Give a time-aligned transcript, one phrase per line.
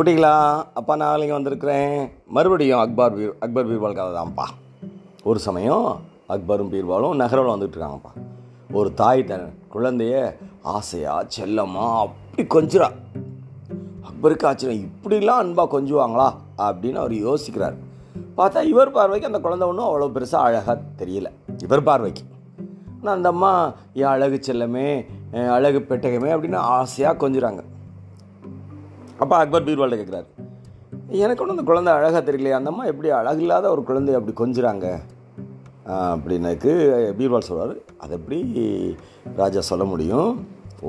[0.00, 2.10] குட்டிங்களா அப்பா நான் இங்கே வந்திருக்கிறேன்.
[2.26, 4.44] மறுபடியும் அக்பர் பீர் அக்பர் பீர்பால் கதை தான்ப்பா.
[5.22, 8.12] ஒரு சமயம் அக்பரும் பீர்பாலும் நகரில் வந்துட்டு இருக்காங்கப்பா.
[8.72, 12.88] ஒரு தாய் தன் குழந்தைய ஆசையாக செல்லமாக அப்படி கொஞ்சிறா.
[14.08, 16.34] அக்பருக்கு ஆச்சரியம் இப்படிலாம் அன்பாக கொஞ்சுவாங்களா?
[16.56, 17.76] அப்படின்னு அவர் யோசிக்கிறார்.
[18.36, 21.26] பார்த்தா இவர் பார்வைக்கு அந்த குழந்தை ஒன்றும் அவ்வளோ பெருசாக அழகாக தெரியல.
[21.62, 22.22] இவர் பார்வைக்கு.
[23.00, 27.62] ஆனால் அந்த அம்மா என் அழகு செல்லமே என் அழகு பெட்டகமே அப்படின்னு ஆசையாக கொஞ்சுறாங்க.
[29.22, 30.28] அப்போ அக்பர் பீர்வால்ட்ட கேட்குறாரு
[31.22, 34.86] எனக்கு ஒன்றும் அந்த குழந்தை அழகாக தெரியலையே அந்த அம்மா எப்படி அழகில்லாத ஒரு குழந்தைய அப்படி கொஞ்சுறாங்க?
[36.12, 36.72] அப்படின்னாக்கு
[37.18, 38.38] பீர்வால் சொல்கிறார் அது எப்படி
[39.40, 40.30] ராஜா சொல்ல முடியும்?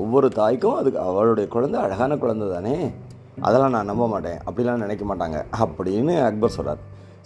[0.02, 2.76] ஒவ்வொரு தாய்க்கும் அதுக்கு அவளுடைய குழந்தை அழகான குழந்தை தானே?
[3.46, 6.82] அதெல்லாம் நான் நம்ப மாட்டேன் அப்படிலாம் நினைக்க மாட்டாங்க அப்படின்னு அக்பர் சொல்கிறார்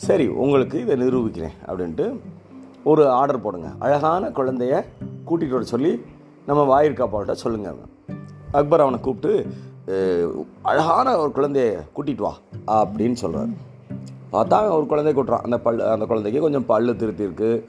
[0.06, 2.06] சரி உங்களுக்கு இதை நிரூபிக்கிறேன் அப்படின்ட்டு
[2.90, 3.68] ஒரு ஆர்டர் போடுங்க.
[3.84, 4.74] அழகான குழந்தைய
[5.28, 5.92] கூட்டிகிட்டு வர சொல்லி
[6.48, 7.70] நம்ம வாயிற்காப்பாள்கிட்ட சொல்லுங்க.
[8.58, 9.32] அக்பர் அவனை கூப்பிட்டு
[10.68, 12.32] அழகான ஒரு குழந்தைய கூட்டிகிட்டு வா
[12.78, 13.52] அப்படின்னு சொல்கிறார்
[14.32, 15.44] பார்த்தா ஒரு குழந்தைய கூட்டுறான்.
[15.46, 17.62] அந்த பல் அந்த குழந்தைக்கு கொஞ்சம் பல்லு திருத்தி இருக்குது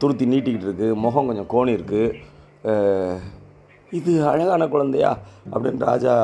[0.00, 3.18] துருத்தி நீட்டிக்கிட்டு இருக்குது முகம் கொஞ்சம் கோணி இருக்குது
[3.98, 5.10] இது அழகான குழந்தையா
[5.52, 6.14] அப்படின்னு ராஜா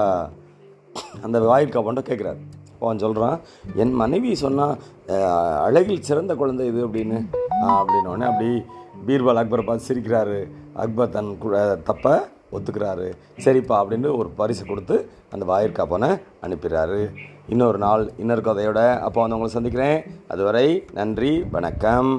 [1.25, 2.41] அந்த வாயிற்காப்பாண்ட கேட்குறாரு
[2.81, 3.37] அவன் சொல்கிறான்
[3.83, 4.75] என் மனைவி சொன்னால்
[5.67, 7.19] அழகில் சிறந்த குழந்தை இது அப்படின்னு.
[7.78, 8.50] அப்படின்னோடனே அப்படி
[9.06, 10.39] பீர்பால் அக்பரை பார்த்து சிரிக்கிறாரு.
[10.84, 11.31] அக்பர் தன்
[11.91, 12.15] தப்பை
[12.55, 13.08] ஒத்துக்கிறாரு.
[13.44, 17.08] சரிப்பா அப்படின்னு ஒரு பரிசு கொடுத்து அந்த வாயிற்காப்பனை அனுப்பிடுறாரு
[17.48, 20.05] இன்னொரு நாள் இன்னொரு கதையோட அப்போ வந்து உங்களை சந்திக்கிறேன்.
[20.28, 22.19] அதுவரை நன்றி வணக்கம்.